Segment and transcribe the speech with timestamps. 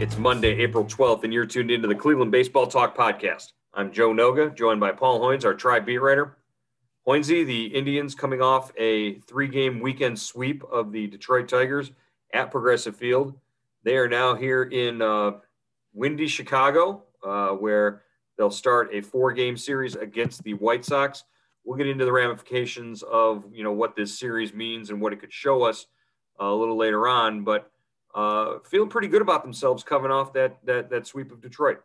[0.00, 3.52] It's Monday, April 12th, and you're tuned into the Cleveland Baseball Talk podcast.
[3.74, 6.38] I'm Joe Noga, joined by Paul Hoynes, our tribe beat writer.
[7.06, 11.92] Hoynesy, the Indians coming off a three game weekend sweep of the Detroit Tigers
[12.32, 13.34] at Progressive Field.
[13.82, 15.32] They are now here in uh,
[15.92, 18.04] windy Chicago, uh, where
[18.38, 21.24] they'll start a four game series against the White Sox.
[21.62, 25.20] We'll get into the ramifications of you know what this series means and what it
[25.20, 25.84] could show us
[26.40, 27.70] uh, a little later on, but
[28.14, 31.82] uh, feeling pretty good about themselves coming off that that that sweep of Detroit.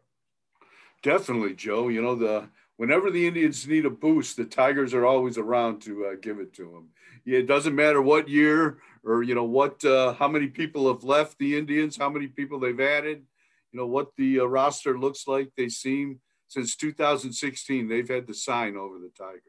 [1.03, 1.87] Definitely, Joe.
[1.89, 6.05] You know the whenever the Indians need a boost, the Tigers are always around to
[6.05, 6.89] uh, give it to them.
[7.25, 11.03] Yeah, it doesn't matter what year or you know what uh, how many people have
[11.03, 13.23] left the Indians, how many people they've added,
[13.71, 15.51] you know what the uh, roster looks like.
[15.55, 19.41] They seem since 2016 they've had the sign over the Tigers.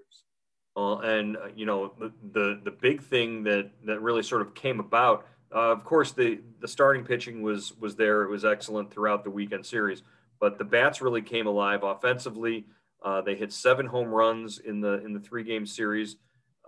[0.76, 4.78] And uh, you know the, the the big thing that that really sort of came
[4.78, 8.22] about uh, of course, the the starting pitching was was there.
[8.22, 10.02] It was excellent throughout the weekend series,
[10.40, 12.66] but the bats really came alive offensively.
[13.02, 16.16] Uh, they hit seven home runs in the in the three game series,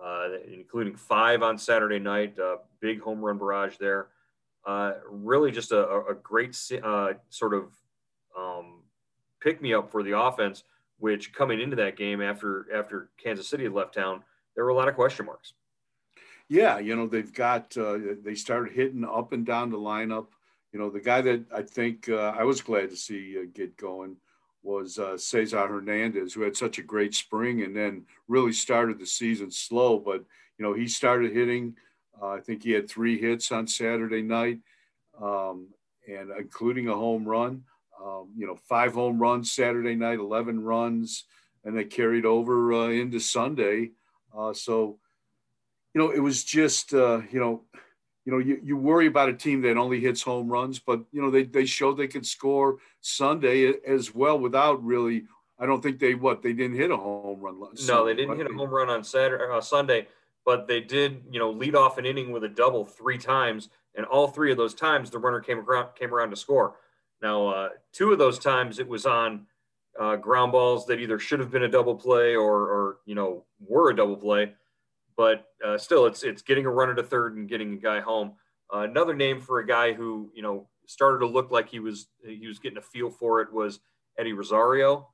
[0.02, 2.38] uh, including five on Saturday night.
[2.38, 4.08] Uh, big home run barrage there.
[4.64, 7.72] Uh, really, just a, a great uh, sort of
[8.38, 8.82] um,
[9.40, 10.62] pick me up for the offense.
[11.00, 14.22] Which coming into that game after after Kansas City had left town,
[14.54, 15.54] there were a lot of question marks.
[16.48, 20.28] Yeah, you know they've got uh, they started hitting up and down the lineup.
[20.72, 23.76] You know the guy that I think uh, I was glad to see uh, get
[23.76, 24.16] going
[24.62, 29.06] was uh, Cesar Hernandez, who had such a great spring and then really started the
[29.06, 29.98] season slow.
[29.98, 30.24] But
[30.58, 31.76] you know he started hitting.
[32.20, 34.60] Uh, I think he had three hits on Saturday night,
[35.20, 35.68] um,
[36.08, 37.64] and including a home run.
[38.02, 41.24] Um, you know, five home runs Saturday night, eleven runs,
[41.64, 43.90] and they carried over uh, into Sunday.
[44.36, 44.98] Uh, so
[45.94, 47.62] you know, it was just, uh, you know,
[48.24, 51.22] you know, you, you worry about a team that only hits home runs, but you
[51.22, 55.24] know, they, they showed they could score Sunday as well without really.
[55.58, 57.58] I don't think they what they didn't hit a home run.
[57.86, 60.06] No, they didn't hit a home run on Saturday uh, Sunday,
[60.44, 64.06] but they did, you know, lead off an inning with a double three times, and
[64.06, 66.76] all three of those times the runner came around came around to score.
[67.22, 69.46] Now, uh, two of those times it was on
[69.98, 73.44] uh, ground balls that either should have been a double play or, or you know
[73.58, 74.52] were a double play
[75.18, 78.34] but uh, still, it's it's getting a runner to third and getting a guy home.
[78.72, 82.06] Uh, another name for a guy who you know started to look like he was
[82.24, 83.80] he was getting a feel for it was
[84.16, 85.08] Eddie Rosario.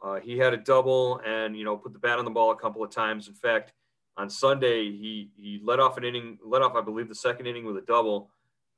[0.00, 2.56] Uh, he had a double and you know put the bat on the ball a
[2.56, 3.26] couple of times.
[3.26, 3.72] In fact,
[4.16, 7.64] on Sunday he he let off an inning, let off I believe the second inning
[7.64, 8.30] with a double,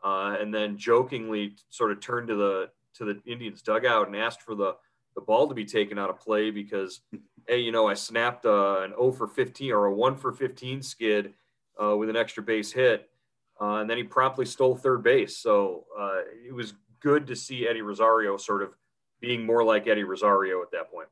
[0.02, 4.40] uh, and then jokingly sort of turned to the to the Indians dugout and asked
[4.40, 4.76] for the
[5.14, 7.00] the ball to be taken out of play because,
[7.48, 10.82] hey, you know, I snapped uh, an 0 for 15 or a 1 for 15
[10.82, 11.34] skid
[11.82, 13.08] uh, with an extra base hit.
[13.60, 15.36] Uh, and then he promptly stole third base.
[15.36, 18.74] So uh, it was good to see Eddie Rosario sort of
[19.20, 21.08] being more like Eddie Rosario at that point.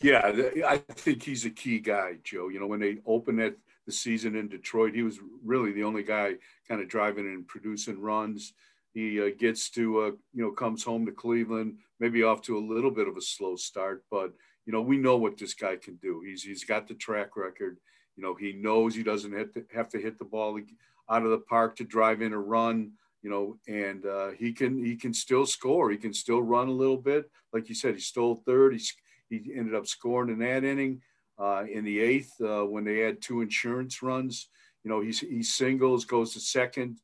[0.00, 0.30] Yeah,
[0.64, 2.48] I think he's a key guy, Joe.
[2.48, 6.02] You know, when they opened it, the season in Detroit, he was really the only
[6.02, 6.34] guy
[6.68, 8.52] kind of driving and producing runs.
[8.98, 12.68] He uh, gets to, uh, you know, comes home to Cleveland, maybe off to a
[12.72, 14.32] little bit of a slow start, but
[14.66, 16.20] you know we know what this guy can do.
[16.26, 17.78] He's he's got the track record.
[18.16, 20.60] You know he knows he doesn't have to, have to hit the ball
[21.08, 22.92] out of the park to drive in a run.
[23.22, 25.92] You know, and uh, he can he can still score.
[25.92, 27.30] He can still run a little bit.
[27.52, 28.74] Like you said, he stole third.
[28.74, 28.82] He
[29.30, 31.02] he ended up scoring in that inning.
[31.38, 34.48] Uh, in the eighth, uh, when they had two insurance runs,
[34.82, 36.98] you know, he he singles, goes to second,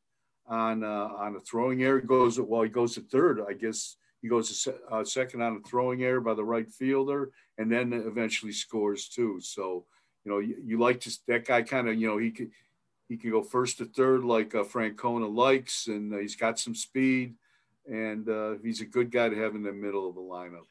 [0.47, 2.01] on uh, on a throwing error.
[2.01, 3.41] Goes well, he goes to third.
[3.49, 7.31] I guess he goes to uh, second on a throwing error by the right fielder,
[7.59, 9.41] and then eventually scores too.
[9.41, 9.85] So
[10.25, 12.51] you know you, you like to that guy kind of you know he could
[13.09, 16.75] he can go first to third like uh, Francona likes, and uh, he's got some
[16.75, 17.35] speed,
[17.91, 20.67] and uh, he's a good guy to have in the middle of the lineup.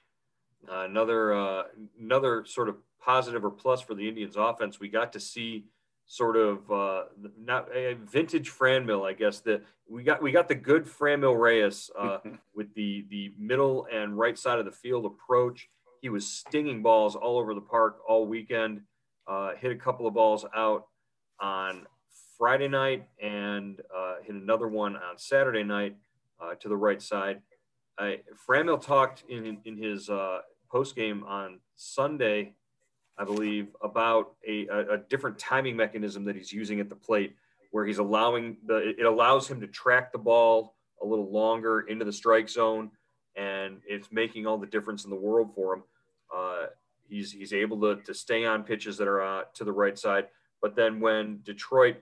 [0.69, 1.65] Uh, another
[1.99, 5.65] another sort of positive or plus for the Indians offense, we got to see
[6.05, 7.03] sort of uh,
[7.39, 9.39] not a vintage Franmil, I guess.
[9.41, 12.19] That we got we got the good Franmil Reyes uh,
[12.55, 15.69] with the the middle and right side of the field approach.
[16.01, 18.81] He was stinging balls all over the park all weekend.
[19.25, 20.87] Uh, hit a couple of balls out
[21.39, 21.85] on
[22.37, 25.95] Friday night and uh, hit another one on Saturday night
[26.41, 27.41] uh, to the right side.
[27.97, 30.39] I, Franmil talked in in his uh,
[30.69, 32.55] post game on Sunday
[33.17, 37.35] I believe, about a, a, different timing mechanism that he's using at the plate,
[37.71, 42.05] where he's allowing the it allows him to track the ball a little longer into
[42.05, 42.89] the strike zone,
[43.35, 45.83] and it's making all the difference in the world for him.
[46.35, 46.65] Uh,
[47.07, 50.27] he's he's able to to stay on pitches that are uh, to the right side,
[50.61, 51.97] but then when Detroit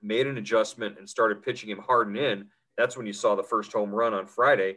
[0.00, 2.46] made an adjustment and started pitching him hard and in,
[2.78, 4.76] that's when you saw the first home run on Friday.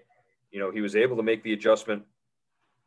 [0.51, 2.03] You know, he was able to make the adjustment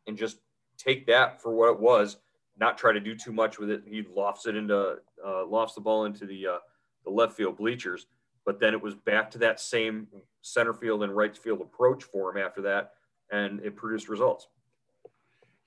[0.06, 0.38] and just
[0.78, 2.16] take that for what it was
[2.60, 3.82] not try to do too much with it.
[3.86, 6.58] He lofts it into uh, lofts the ball into the uh,
[7.04, 8.06] the left field bleachers.
[8.44, 10.06] But then it was back to that same
[10.42, 12.92] center field and right field approach for him after that,
[13.30, 14.48] and it produced results.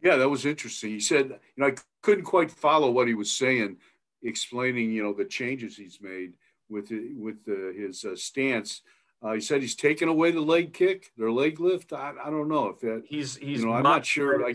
[0.02, 0.92] Yeah, that was interesting.
[0.92, 3.78] He said, you know, I couldn't quite follow what he was saying,
[4.22, 6.34] explaining, you know, the changes he's made
[6.70, 8.82] with with uh, his uh, stance.
[9.22, 11.94] Uh, he said he's taken away the leg kick, their leg lift.
[11.94, 13.04] I, I don't know if that.
[13.08, 13.62] He's he's.
[13.62, 14.46] You know, I'm not sure.
[14.46, 14.54] I,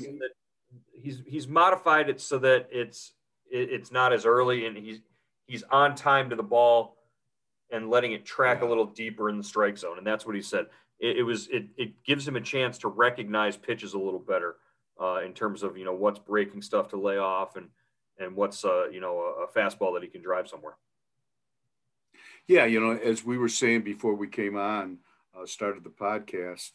[0.93, 3.13] he's he's modified it so that it's
[3.51, 5.01] it, it's not as early and he's
[5.47, 6.97] he's on time to the ball
[7.71, 9.99] and letting it track a little deeper in the strike zone.
[9.99, 10.67] And that's what he said.
[11.01, 14.57] It, it, was it, it gives him a chance to recognize pitches a little better
[15.01, 17.69] uh, in terms of you know what's breaking stuff to lay off and
[18.19, 20.77] and what's uh, you know a, a fastball that he can drive somewhere.
[22.49, 24.99] Yeah you know as we were saying before we came on
[25.39, 26.71] uh, started the podcast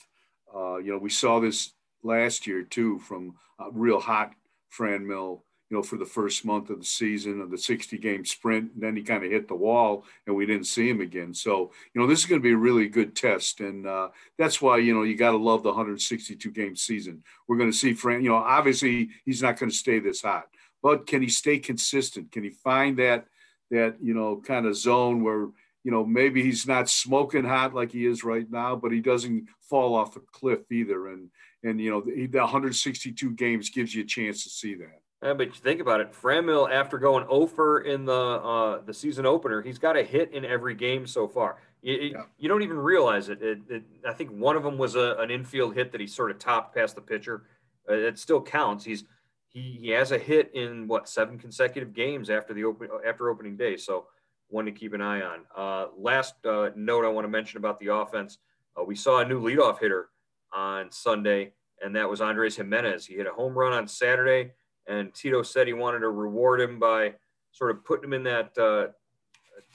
[0.55, 4.33] uh, you know we saw this last year too from a real hot
[4.77, 8.73] Franmil, you know, for the first month of the season of the 60 game sprint.
[8.73, 11.33] And then he kind of hit the wall and we didn't see him again.
[11.33, 13.59] So, you know, this is going to be a really good test.
[13.59, 17.23] And uh, that's why, you know, you got to love the 162 game season.
[17.47, 20.45] We're going to see Fran, you know, obviously he's not going to stay this hot,
[20.81, 22.31] but can he stay consistent?
[22.31, 23.25] Can he find that,
[23.71, 25.47] that, you know, kind of zone where,
[25.83, 29.47] you know, maybe he's not smoking hot like he is right now, but he doesn't
[29.61, 31.07] fall off a cliff either.
[31.07, 31.29] And,
[31.63, 35.01] and you know the, the 162 games gives you a chance to see that.
[35.23, 39.25] Yeah, but you think about it, Franmil after going over in the uh, the season
[39.25, 41.57] opener, he's got a hit in every game so far.
[41.81, 42.23] You, yeah.
[42.37, 43.41] you don't even realize it.
[43.41, 43.83] It, it.
[44.07, 46.75] I think one of them was a, an infield hit that he sort of topped
[46.75, 47.43] past the pitcher.
[47.89, 48.83] Uh, it still counts.
[48.83, 49.05] He's
[49.47, 53.55] he he has a hit in what seven consecutive games after the open after opening
[53.55, 53.77] day.
[53.77, 54.07] So
[54.49, 55.39] one to keep an eye on.
[55.55, 58.39] Uh, last uh, note I want to mention about the offense:
[58.77, 60.09] uh, we saw a new leadoff hitter
[60.53, 63.05] on Sunday, and that was Andres Gimenez.
[63.05, 64.51] He hit a home run on Saturday,
[64.87, 67.13] and Tito said he wanted to reward him by
[67.51, 68.87] sort of putting him in that uh,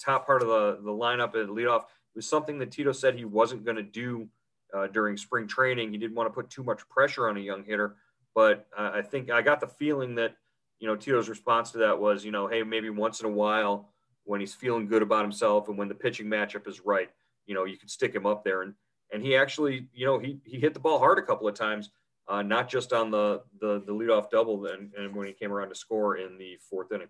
[0.01, 1.83] top part of the, the lineup at leadoff.
[1.83, 4.29] It was something that Tito said he wasn't going to do
[4.75, 5.93] uh, during spring training.
[5.93, 7.97] He didn't want to put too much pressure on a young hitter,
[8.35, 10.35] but uh, I think I got the feeling that
[10.79, 13.91] you know Tito's response to that was, you know, hey, maybe once in a while
[14.25, 17.09] when he's feeling good about himself and when the pitching matchup is right,
[17.47, 18.75] you know, you could stick him up there and
[19.13, 21.91] and he actually, you know, he he hit the ball hard a couple of times,
[22.29, 25.69] uh, not just on the the the leadoff double, and, and when he came around
[25.71, 27.09] to score in the fourth inning.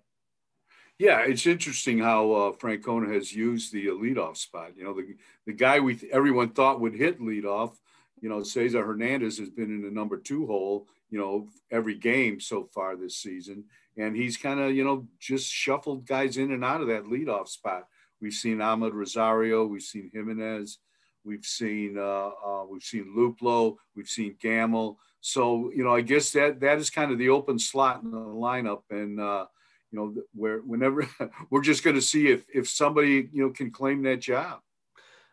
[0.98, 4.72] Yeah, it's interesting how uh, Francona has used the uh, leadoff spot.
[4.76, 5.14] You know, the
[5.46, 7.76] the guy we everyone thought would hit leadoff,
[8.20, 12.40] you know, Cesar Hernandez has been in the number two hole, you know, every game
[12.40, 13.64] so far this season,
[13.96, 17.48] and he's kind of you know just shuffled guys in and out of that leadoff
[17.48, 17.86] spot.
[18.20, 20.78] We've seen Amed Rosario, we've seen Gimenez,
[21.24, 24.98] We've seen uh, uh, we've seen Luplow, we've seen Gamel.
[25.20, 28.18] So you know, I guess that that is kind of the open slot in the
[28.18, 29.46] lineup, and uh,
[29.90, 31.08] you know, where whenever
[31.50, 34.60] we're just going to see if if somebody you know can claim that job.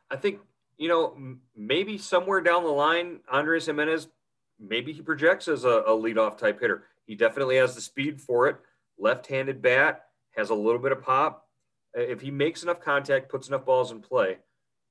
[0.10, 0.39] I think
[0.77, 4.08] you know maybe somewhere down the line, Andres Gimenez,
[4.60, 6.84] maybe he projects as a, a leadoff type hitter.
[7.06, 8.58] He definitely has the speed for it.
[8.98, 11.48] Left-handed bat has a little bit of pop.
[11.94, 14.38] If he makes enough contact, puts enough balls in play,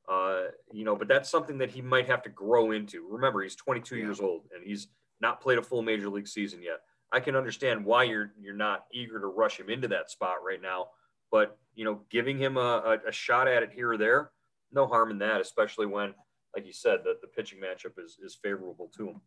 [0.08, 0.42] uh,
[0.72, 3.06] you know, but that's something that he might have to grow into.
[3.08, 4.02] Remember, he's 22 yeah.
[4.02, 4.88] years old and he's
[5.20, 6.80] not played a full major league season yet.
[7.12, 10.60] I can understand why you're you're not eager to rush him into that spot right
[10.60, 10.88] now,
[11.30, 12.60] but you know, giving him a,
[13.04, 14.30] a, a shot at it here or there,
[14.72, 16.14] no harm in that, especially when,
[16.54, 19.20] like you said, that the pitching matchup is is favorable to him.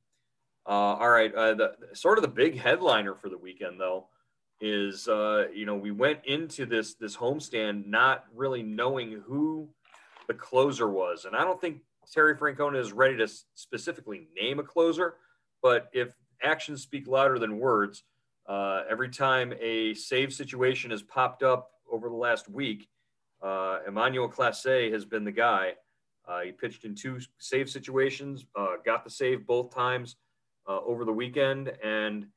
[0.68, 4.08] Uh, all right, uh, the sort of the big headliner for the weekend though
[4.60, 9.70] is uh, you know we went into this this homestand not really knowing who
[10.28, 11.82] the closer was, and I don't think
[12.12, 15.16] Terry Francona is ready to specifically name a closer,
[15.62, 18.04] but if actions speak louder than words,
[18.48, 22.88] uh, every time a save situation has popped up over the last week,
[23.42, 25.74] uh, Emmanuel Clase has been the guy.
[26.28, 30.16] Uh, he pitched in two save situations, uh, got the save both times
[30.68, 32.28] uh, over the weekend, and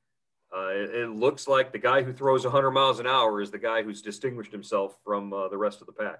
[0.57, 3.59] uh, it, it, looks like the guy who throws 100 miles an hour is the
[3.59, 6.19] guy who's distinguished himself from the rest of the pack.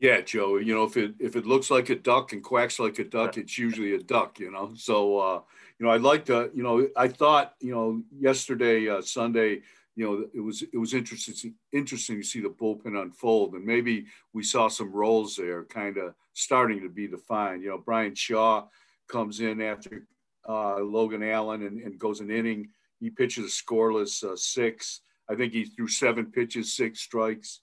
[0.00, 0.56] Yeah, Joe.
[0.56, 3.38] You know, if it if it looks like a duck and quacks like a duck,
[3.38, 4.38] it's usually a duck.
[4.38, 5.40] You know, so uh,
[5.78, 6.50] you know, I'd like to.
[6.54, 9.62] You know, I thought you know yesterday, uh, Sunday.
[9.96, 14.06] You know, it was it was interesting interesting to see the bullpen unfold, and maybe
[14.32, 17.62] we saw some roles there, kind of starting to be defined.
[17.62, 18.66] You know, Bryan Shaw
[19.08, 20.06] comes in after
[20.48, 22.68] uh, Logan Allen and, and, goes an inning.
[23.00, 25.00] He pitches a scoreless uh, six.
[25.30, 27.60] I think he threw seven pitches, six strikes.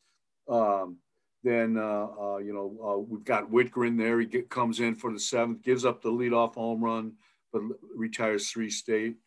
[0.50, 0.98] Um,
[1.44, 4.20] then uh, uh, you know uh, we've got Wittgren there.
[4.20, 7.14] He get, comes in for the seventh, gives up the leadoff home run,
[7.52, 7.62] but
[7.96, 9.18] retires three straight.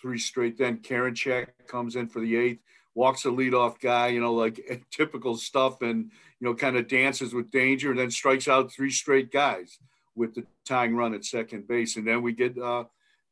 [0.00, 0.58] Three straight.
[0.58, 2.60] Then Karinchak comes in for the eighth,
[2.94, 7.34] walks a leadoff guy, you know, like typical stuff, and you know, kind of dances
[7.34, 9.78] with danger, and then strikes out three straight guys
[10.14, 12.84] with the tying run at second base, and then we get uh,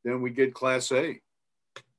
[0.05, 1.21] then we get Clase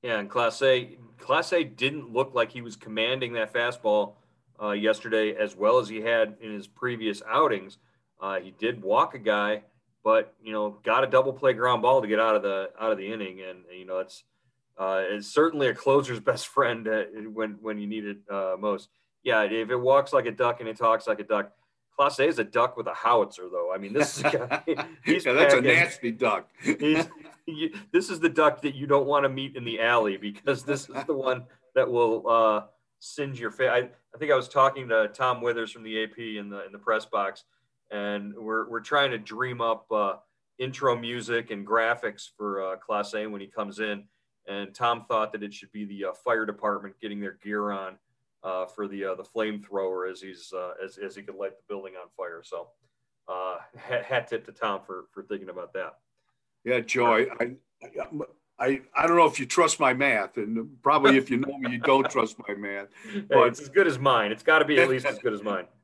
[0.04, 4.16] yeah, and Clase Class A didn't look like he was commanding that fastball
[4.63, 7.77] uh, yesterday, as well as he had in his previous outings.
[8.22, 9.62] Uh, he did walk a guy,
[10.03, 12.91] but you know, got a double play ground ball to get out of the out
[12.91, 14.24] of the inning, and you know, it's
[14.77, 17.03] uh, it's certainly a closer's best friend uh,
[17.34, 18.89] when when you need it uh, most.
[19.24, 21.51] Yeah, if it walks like a duck and it talks like a duck.
[21.98, 23.72] Clase is a duck with a howitzer, though.
[23.72, 24.63] I mean, this is a guy,
[25.05, 26.50] he's yeah, that's a nasty duck.
[26.63, 27.03] he,
[27.91, 30.89] this is the duck that you don't want to meet in the alley because this
[30.89, 32.62] is the one that will uh,
[33.04, 33.70] singe your face.
[33.70, 36.72] I, I think I was talking to Tom Withers from the AP in the in
[36.72, 37.44] the press box,
[37.92, 40.16] and we're we're trying to dream up uh,
[40.58, 44.06] intro music and graphics for uh, A when he comes in.
[44.48, 47.98] And Tom thought that it should be the uh, fire department getting their gear on
[48.44, 51.64] uh, for the uh, the flamethrower as he's uh, as as he could light the
[51.68, 52.42] building on fire.
[52.44, 52.70] So
[53.28, 55.96] uh, hat tip to Tom for for thinking about that.
[56.64, 57.52] Yeah, Joe, I, I,
[58.60, 61.72] I, I don't know if you trust my math, and probably if you know me,
[61.72, 62.88] you don't trust my math.
[63.28, 64.32] But hey, it's as good as mine.
[64.32, 65.66] It's got to be at least as good as mine.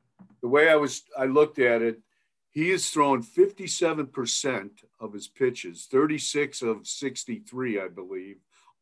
[0.42, 2.00] The way I was, I looked at it.
[2.50, 8.36] He has thrown 57% of his pitches, 36 of 63, I believe,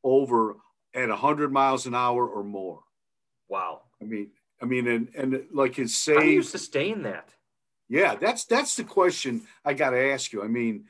[0.04, 0.54] over
[0.95, 2.83] at 100 miles an hour or more.
[3.49, 3.80] Wow.
[4.00, 4.30] I mean,
[4.61, 6.16] I mean, and and like his save.
[6.16, 7.35] How do you sustain that?
[7.88, 10.42] Yeah, that's that's the question I got to ask you.
[10.42, 10.85] I mean,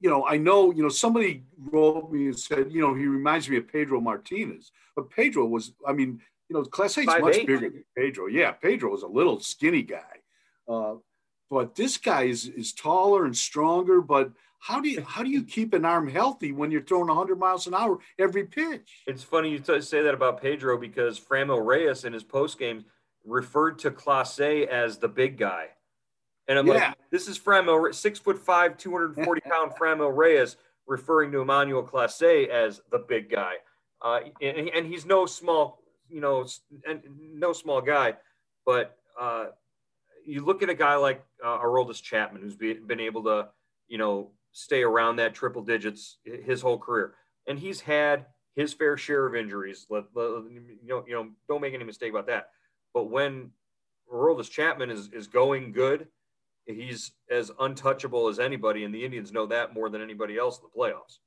[0.00, 3.48] you know, I know, you know, somebody wrote me and said, you know, he reminds
[3.48, 7.46] me of Pedro Martinez, but Pedro was, I mean, you know, Clase is much eight.
[7.46, 8.26] bigger than Pedro.
[8.26, 10.18] Yeah, Pedro was a little skinny guy,
[10.68, 10.94] uh,
[11.48, 14.00] but this guy is is taller and stronger.
[14.00, 17.38] But how do you how do you keep an arm healthy when you're throwing 100
[17.38, 19.02] miles an hour every pitch?
[19.06, 22.84] It's funny you t- say that about Pedro because Franmil Reyes in his post game
[23.24, 25.68] referred to Clase as the big guy.
[26.50, 26.74] And I'm yeah.
[26.74, 32.48] like, this is Franmil, six foot five, 240 pound Franmil Reyes, referring to Emmanuel Clase
[32.48, 33.54] as the big guy.
[34.02, 36.44] Uh, and, and, he's no small, you know,
[36.88, 37.02] and
[37.34, 38.14] no small guy,
[38.66, 39.46] but uh,
[40.26, 43.48] you look at a guy like uh, Aroldis Chapman, who's be, been able to,
[43.86, 47.14] you know, stay around that triple digits his whole career,
[47.46, 48.26] and he's had
[48.56, 49.86] his fair share of injuries.
[49.88, 52.48] Let, let, you know, you know, don't make any mistake about that.
[52.92, 53.50] But when
[54.12, 56.08] Aroldis Chapman is is going good,
[56.74, 60.64] he's as untouchable as anybody, and the Indians know that more than anybody else in
[60.64, 61.18] the playoffs.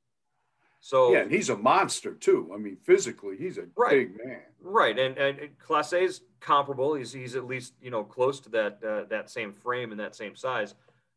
[0.80, 2.50] So yeah, he's a monster too.
[2.54, 4.40] I mean, physically, he's a right, big man.
[4.60, 6.94] Right, and and Clase is comparable.
[6.94, 10.14] He's he's at least you know close to that uh, that same frame and that
[10.14, 10.74] same size.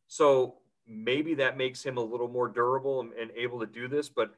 [0.07, 0.55] So
[0.88, 4.07] maybe that makes him a little more durable and, and able to do this.
[4.07, 4.34] But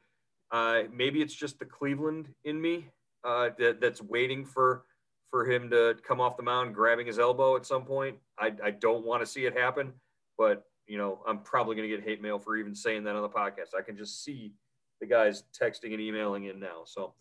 [0.50, 2.88] uh, maybe it's just the Cleveland in me
[3.22, 4.84] uh, that, that's waiting for
[5.30, 8.16] for him to come off the mound grabbing his elbow at some point.
[8.38, 9.92] I, I don't want to see it happen,
[10.36, 13.22] but you know, I'm probably going to get hate mail for even saying that on
[13.22, 13.78] the podcast.
[13.78, 14.52] I can just see
[15.00, 16.82] the guys texting and emailing in now.
[16.84, 17.14] So,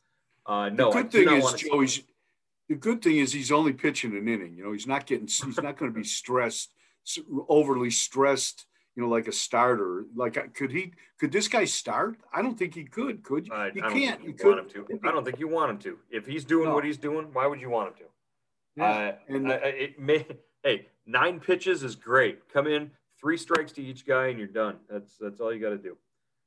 [0.46, 2.02] uh, no, the good thing is, Joe, he's,
[2.68, 4.56] the good thing is he's only pitching an inning.
[4.56, 6.74] You know, he's not getting, he's not going to be stressed,
[7.48, 8.66] overly stressed.
[9.00, 10.04] You know, like a starter.
[10.14, 10.92] Like, uh, could he?
[11.18, 12.18] Could this guy start?
[12.34, 13.24] I don't think he could.
[13.24, 13.54] Could you?
[13.54, 14.22] Uh, he can't.
[14.22, 15.00] You, could want him to.
[15.08, 15.98] I don't think you want him to.
[16.12, 16.76] If he's doing no.
[16.76, 18.04] what he's doing, why would you want him to?
[18.76, 18.92] Yeah.
[18.92, 20.28] Uh, and uh, it may.
[20.66, 22.52] Hey, nine pitches is great.
[22.52, 24.76] Come in, three strikes to each guy, and you're done.
[24.90, 25.96] That's that's all you got to do.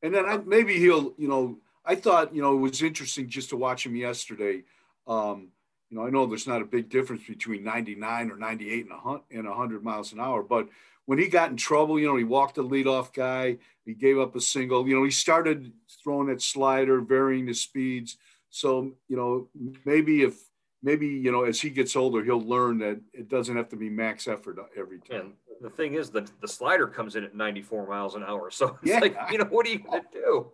[0.02, 1.56] And then I, maybe he'll, you know,
[1.86, 4.64] I thought, you know, it was interesting just to watch him yesterday.
[5.06, 5.48] Um,
[5.88, 8.86] you know, I know there's not a big difference between 99 or 98
[9.30, 10.68] and 100 miles an hour, but
[11.06, 14.36] when he got in trouble, you know, he walked the leadoff guy, he gave up
[14.36, 14.86] a single.
[14.88, 18.16] You know, he started throwing that slider, varying the speeds.
[18.50, 19.48] So, you know,
[19.84, 20.36] maybe if
[20.82, 23.88] maybe you know as he gets older, he'll learn that it doesn't have to be
[23.88, 25.20] max effort every time.
[25.20, 28.78] And the thing is that the slider comes in at 94 miles an hour, so
[28.82, 28.98] it's yeah.
[28.98, 30.50] like you know what are you gonna do?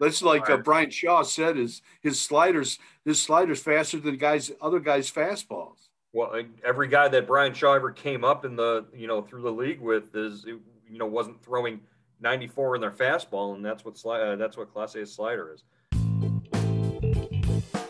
[0.00, 1.56] That's like uh, Bryan Shaw said.
[1.56, 5.88] Is his sliders his sliders faster than guys other guys' fastballs?
[6.12, 9.52] Well, every guy that Bryan Shaw ever came up in the you know through the
[9.52, 11.80] league with is you know wasn't throwing
[12.20, 15.64] 94 in their fastball, and that's what sli- uh, that's what Clase slider is.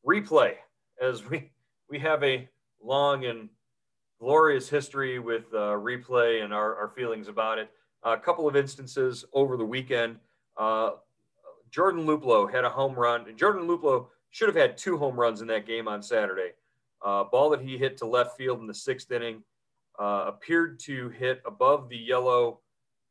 [0.06, 0.54] Replay
[1.00, 1.50] as we
[1.88, 2.48] we have a
[2.82, 3.48] long and
[4.20, 7.70] glorious history with uh, replay and our, our, feelings about it.
[8.02, 10.16] A couple of instances over the weekend.
[10.56, 10.92] Uh,
[11.70, 13.24] Jordan Luplow had a home run.
[13.36, 16.50] Jordan Luplow should have had two home runs in that game on Saturday.
[17.04, 19.42] Uh, ball that he hit to left field in the sixth inning
[19.98, 22.60] uh, appeared to hit above the yellow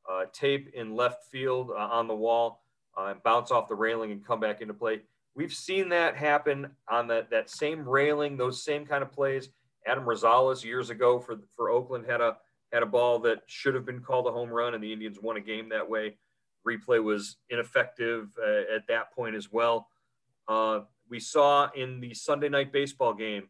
[0.09, 2.63] uh, tape in left field uh, on the wall
[2.97, 5.01] and bounce off the railing and come back into play.
[5.37, 9.49] We've seen that happen on that, that same railing, those same kind of plays.
[9.85, 12.37] Adam Rosales years ago for, for Oakland had a
[12.73, 15.37] had a ball that should have been called a home run, and the Indians won
[15.37, 16.17] a game that way.
[16.67, 19.87] Replay was ineffective uh, at that point as well.
[20.47, 23.43] Uh, we saw in the Sunday night baseball game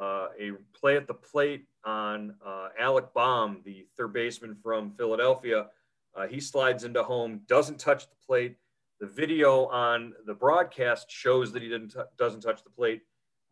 [0.00, 5.66] uh, a play at the plate on uh, Alec Bohm, the third baseman from Philadelphia.
[6.14, 8.56] Uh, he slides into home, doesn't touch the plate,
[9.00, 13.02] the video on the broadcast shows that he didn't t- doesn't touch the plate.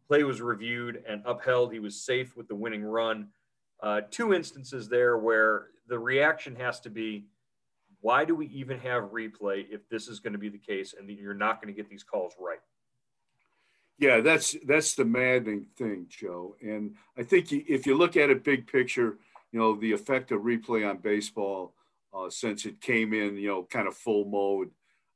[0.08, 1.72] Play was reviewed and upheld.
[1.72, 3.28] He was safe with the winning run.
[3.82, 7.26] Uh, two instances there where the reaction has to be,
[8.00, 11.08] why do we even have replay if this is going to be the case and
[11.10, 12.58] you're not going to get these calls right?
[13.98, 16.56] Yeah, that's that's the maddening thing, Joe.
[16.60, 19.18] And I think if you look at it big picture,
[19.52, 21.74] you know the effect of replay on baseball
[22.12, 24.70] uh, since it came in, you know, kind of full mode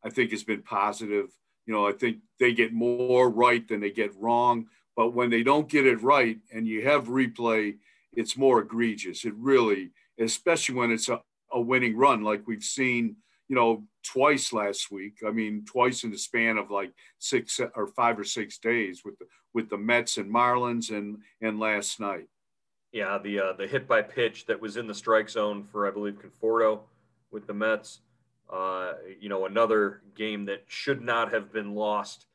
[0.04, 1.28] I think has been positive.
[1.66, 4.66] You know, I think they get more right than they get wrong.
[4.96, 7.76] But when they don't get it right and you have replay,
[8.12, 9.24] it's more egregious.
[9.24, 11.20] It really, especially when it's a,
[11.52, 13.16] a winning run like we've seen,
[13.48, 15.18] you know, twice last week.
[15.26, 19.18] I mean, twice in the span of like six or five or six days with
[19.18, 22.26] the with the Mets and Marlins and and last night.
[22.92, 25.90] Yeah, the uh, the hit by pitch that was in the strike zone for I
[25.90, 26.80] believe Conforto
[27.30, 28.00] with the Mets.
[28.50, 32.26] Uh, you know, another game that should not have been lost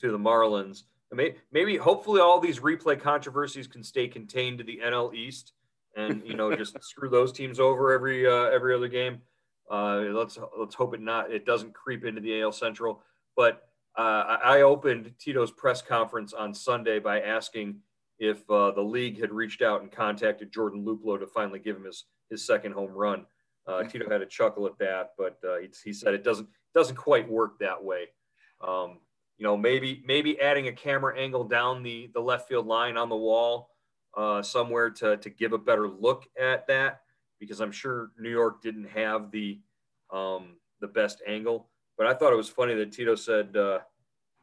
[0.00, 0.84] to the Marlins.
[1.12, 5.52] Maybe, maybe, hopefully, all these replay controversies can stay contained to the NL East,
[5.96, 9.20] and you know, just screw those teams over every uh, every other game.
[9.70, 13.02] Uh, let's let's hope it not it doesn't creep into the AL Central.
[13.36, 17.76] But uh, I opened Tito's press conference on Sunday by asking
[18.18, 21.84] if uh, the league had reached out and contacted Jordan Luplow to finally give him
[21.84, 23.26] his his second home run.
[23.70, 26.96] Uh, Tito had a chuckle at that, but uh, he, he, said it doesn't doesn't
[26.96, 28.06] quite work that way.
[28.60, 28.98] Um,
[29.38, 33.08] you know, maybe maybe adding a camera angle down the the left field line on
[33.08, 33.70] the wall
[34.16, 37.02] uh, somewhere to to give a better look at that
[37.38, 39.60] because I'm sure New York didn't have the
[40.12, 41.68] um, the best angle.
[41.96, 43.80] But I thought it was funny that Tito said uh,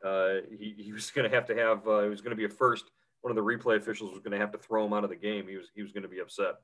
[0.05, 2.45] uh, he, he was going to have to have uh, it was going to be
[2.45, 2.85] a first.
[3.21, 5.15] One of the replay officials was going to have to throw him out of the
[5.15, 5.47] game.
[5.47, 6.55] He was he was going to be upset.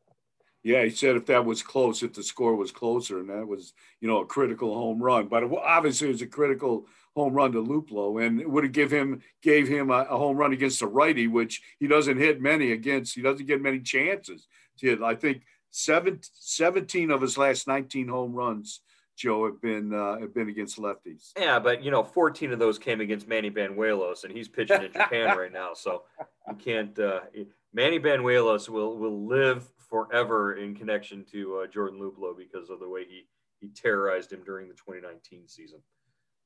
[0.64, 3.74] Yeah, he said if that was close, if the score was closer, and that was
[4.00, 7.64] you know a critical home run, but obviously it was a critical home run to
[7.64, 10.88] Luplow, and it would have give him gave him a, a, home run against a
[10.88, 13.16] righty, which he doesn't hit many against.
[13.16, 14.48] He doesn't get many chances.
[14.80, 18.82] to I think seven, 17 of his last 19 home runs
[19.16, 21.32] Joe have been uh, have been against lefties.
[21.38, 24.92] Yeah, but you know, 14 of those came against Manny Banuelos, and he's pitching in
[24.92, 26.04] Japan right now, so
[26.48, 26.98] you can't.
[26.98, 27.22] Uh,
[27.74, 32.88] Manny Banuelos will will live forever in connection to uh, Jordan Luplow because of the
[32.88, 33.28] way he
[33.60, 35.80] he terrorized him during the 2019 season.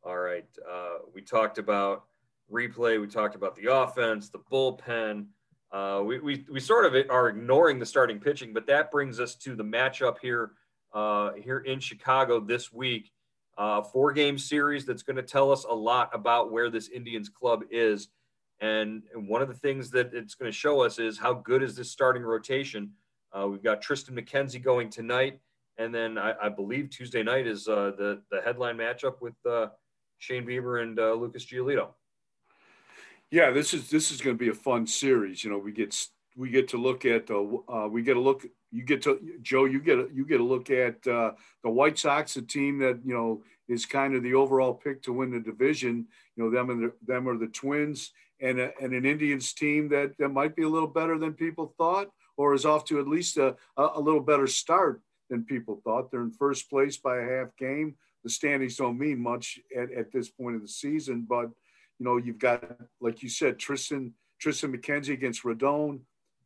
[0.03, 2.05] All right, uh, we talked about
[2.51, 5.25] replay, we talked about the offense, the bullpen.
[5.71, 9.35] Uh, we, we, we sort of are ignoring the starting pitching, but that brings us
[9.35, 10.51] to the matchup here
[10.93, 13.11] uh, here in Chicago this week.
[13.57, 17.27] Uh, four game series that's going to tell us a lot about where this Indians
[17.27, 18.07] club is.
[18.59, 21.75] And, one of the things that it's going to show us is how good is
[21.75, 22.91] this starting rotation.
[23.33, 25.39] Uh, we've got Tristan McKenzie going tonight.
[25.77, 29.67] And then I, I believe Tuesday night is uh, the, the headline matchup with uh,
[30.17, 31.89] Shane Bieber and uh, Lucas Giolito.
[33.29, 35.43] Yeah, this is this is going to be a fun series.
[35.43, 35.93] You know, we get
[36.37, 39.65] we get to look at the uh, we get to look you get to Joe
[39.65, 41.31] you get a, you get a look at uh,
[41.63, 45.13] the White Sox a team that you know is kind of the overall pick to
[45.13, 48.93] win the division you know them and the, them are the Twins and a, and
[48.93, 52.65] an Indians team that, that might be a little better than people thought or is
[52.65, 56.11] off to at least a, a little better start than people thought.
[56.11, 57.95] They're in first place by a half game.
[58.23, 61.49] The standings don't mean much at, at this point of the season but
[61.99, 62.63] you know you've got
[62.99, 66.01] like you said Tristan Tristan McKenzie against Rodon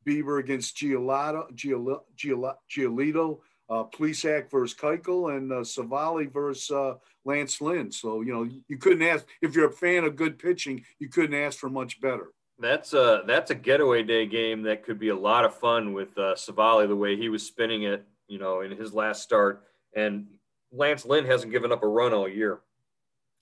[0.08, 3.39] Bieber against Giolito, Giolito
[3.71, 7.89] uh, Plesac versus Keuchel, and uh, Civale versus uh, Lance Lynn.
[7.91, 11.39] So, you know, you couldn't ask, if you're a fan of good pitching, you couldn't
[11.39, 12.34] ask for much better.
[12.60, 16.15] That's a, that's a getaway day game that could be a lot of fun with
[16.17, 19.63] uh, Civale, the way he was spinning it, you know, in his last start.
[19.95, 20.27] And
[20.71, 22.60] Lance Lynn hasn't given up a run all year.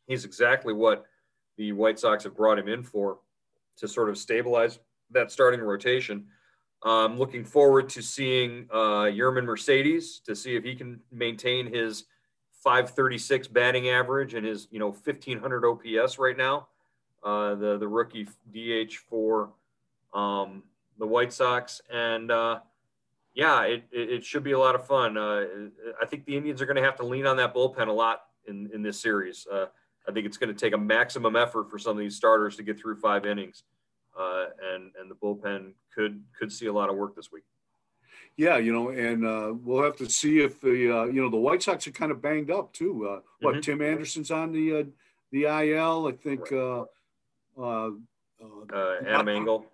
[0.07, 1.05] He's exactly what
[1.57, 3.17] the White Sox have brought him in for
[3.77, 4.79] to sort of stabilize
[5.11, 6.27] that starting rotation.
[6.83, 12.05] I'm looking forward to seeing uh, Yermin Mercedes to see if he can maintain his
[12.63, 16.67] 536 batting average and his you know 1500 OPS right now.
[17.23, 19.49] Uh, the the rookie DH for
[20.13, 20.63] um,
[20.97, 22.59] the White Sox and uh,
[23.33, 25.17] yeah, it, it, it, should be a lot of fun.
[25.17, 25.45] Uh,
[26.01, 28.23] I think the Indians are going to have to lean on that bullpen a lot
[28.47, 29.45] in in this series.
[29.51, 29.65] Uh,
[30.07, 32.63] I think it's going to take a maximum effort for some of these starters to
[32.63, 33.63] get through five innings
[34.19, 37.43] uh, and and the bullpen could could see a lot of work this week.
[38.37, 41.37] Yeah, you know, and uh, we'll have to see if the uh, you know the
[41.37, 43.07] White Sox are kind of banged up too.
[43.07, 43.61] Uh, what mm-hmm.
[43.61, 44.83] Tim Anderson's on the uh,
[45.31, 46.51] the IL, I think.
[46.51, 46.59] Right.
[46.59, 46.85] Uh,
[47.61, 47.91] uh,
[48.73, 49.65] uh, Adam Engel.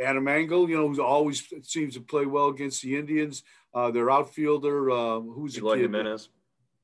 [0.00, 3.42] Adam Engel, you know, who always seems to play well against the Indians.
[3.74, 6.28] Uh, their outfielder, uh, who's Eloy Jimenez.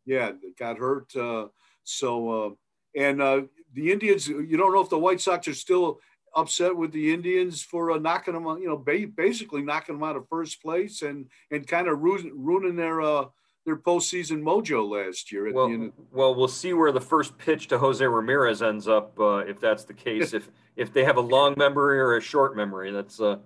[0.05, 1.15] Yeah, got hurt.
[1.15, 1.49] Uh,
[1.85, 2.51] so, uh,
[2.97, 6.01] and uh, the Indians, you don't know if the White Sox are still
[6.35, 10.17] upset with the Indians for uh, knocking them, you know, ba- basically knocking them out
[10.17, 13.25] of first place and and kind of ruining, ruining their uh,
[13.65, 15.53] their postseason mojo last year.
[15.53, 19.39] well, of- well, we'll see where the first pitch to Jose Ramirez ends up uh,
[19.39, 20.33] if that's the case.
[20.33, 23.37] if if they have a long memory or a short memory, that's uh,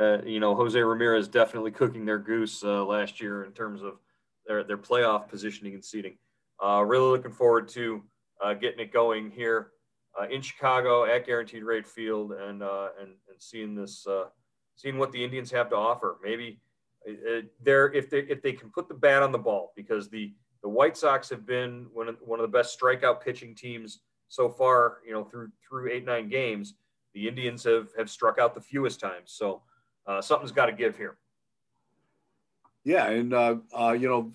[0.00, 3.98] uh, you know Jose Ramirez definitely cooking their goose uh, last year in terms of
[4.46, 6.16] their their playoff positioning and seeding.
[6.62, 8.02] Uh, really looking forward to
[8.42, 9.70] uh, getting it going here
[10.18, 14.24] uh, in Chicago at Guaranteed Rate Field and uh, and and seeing this, uh,
[14.76, 16.18] seeing what the Indians have to offer.
[16.22, 16.60] Maybe
[17.08, 20.32] uh, they're if they if they can put the bat on the ball because the
[20.62, 24.48] the White Sox have been one of one of the best strikeout pitching teams so
[24.48, 24.98] far.
[25.06, 26.74] You know through through eight nine games,
[27.14, 29.32] the Indians have have struck out the fewest times.
[29.32, 29.62] So
[30.06, 31.18] uh, something's got to give here.
[32.84, 33.56] Yeah, and uh,
[33.92, 34.32] you know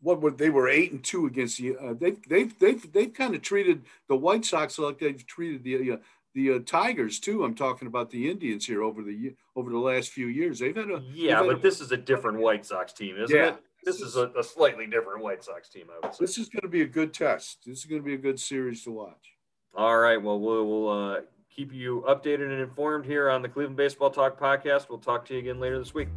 [0.00, 3.34] what were they were eight and two against the uh, they've they've they've they've kind
[3.34, 5.96] of treated the White Sox like they've treated the uh,
[6.34, 7.42] the uh, Tigers too.
[7.42, 10.58] I'm talking about the Indians here over the over the last few years.
[10.58, 13.48] They've had a yeah, but a, this is a different White Sox team, isn't yeah,
[13.48, 13.56] it?
[13.84, 15.86] This, this is, a, a, slightly different White Sox team.
[15.90, 17.60] I would say this is going to be a good test.
[17.64, 19.34] This is going to be a good series to watch.
[19.74, 21.20] All right, well we'll, we'll uh,
[21.54, 24.90] keep you updated and informed here on the Cleveland Baseball Talk podcast.
[24.90, 26.08] We'll talk to you again later this week.